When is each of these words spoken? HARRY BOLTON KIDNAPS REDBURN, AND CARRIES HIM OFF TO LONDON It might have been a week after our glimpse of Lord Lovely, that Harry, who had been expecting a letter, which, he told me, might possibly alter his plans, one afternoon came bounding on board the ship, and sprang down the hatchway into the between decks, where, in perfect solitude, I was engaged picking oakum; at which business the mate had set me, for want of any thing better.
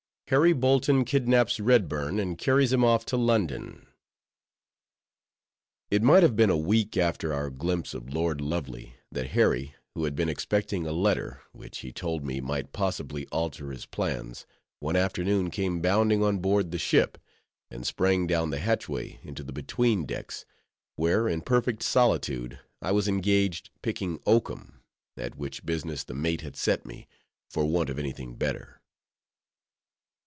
HARRY 0.31 0.53
BOLTON 0.53 1.03
KIDNAPS 1.03 1.59
REDBURN, 1.59 2.17
AND 2.17 2.37
CARRIES 2.37 2.71
HIM 2.71 2.85
OFF 2.85 3.05
TO 3.05 3.17
LONDON 3.17 3.85
It 5.89 6.01
might 6.01 6.23
have 6.23 6.37
been 6.37 6.49
a 6.49 6.55
week 6.55 6.95
after 6.95 7.33
our 7.33 7.49
glimpse 7.49 7.93
of 7.93 8.13
Lord 8.13 8.39
Lovely, 8.39 8.95
that 9.11 9.31
Harry, 9.31 9.75
who 9.93 10.05
had 10.05 10.15
been 10.15 10.29
expecting 10.29 10.87
a 10.87 10.93
letter, 10.93 11.41
which, 11.51 11.79
he 11.79 11.91
told 11.91 12.23
me, 12.23 12.39
might 12.39 12.71
possibly 12.71 13.27
alter 13.27 13.71
his 13.73 13.85
plans, 13.85 14.45
one 14.79 14.95
afternoon 14.95 15.51
came 15.51 15.81
bounding 15.81 16.23
on 16.23 16.37
board 16.37 16.71
the 16.71 16.77
ship, 16.79 17.17
and 17.69 17.85
sprang 17.85 18.25
down 18.25 18.51
the 18.51 18.59
hatchway 18.59 19.19
into 19.23 19.43
the 19.43 19.51
between 19.51 20.05
decks, 20.05 20.45
where, 20.95 21.27
in 21.27 21.41
perfect 21.41 21.83
solitude, 21.83 22.57
I 22.81 22.93
was 22.93 23.09
engaged 23.09 23.69
picking 23.81 24.17
oakum; 24.25 24.79
at 25.17 25.35
which 25.35 25.65
business 25.65 26.05
the 26.05 26.13
mate 26.13 26.39
had 26.39 26.55
set 26.55 26.85
me, 26.85 27.09
for 27.49 27.65
want 27.65 27.89
of 27.89 27.99
any 27.99 28.13
thing 28.13 28.35
better. 28.35 28.77